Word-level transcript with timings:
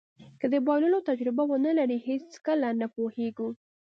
که 0.39 0.45
د 0.53 0.55
بایللو 0.67 1.05
تجربه 1.09 1.43
ونلرئ 1.51 1.97
هېڅکله 2.09 2.67
نه 2.81 2.87
پوهېږو. 2.95 3.49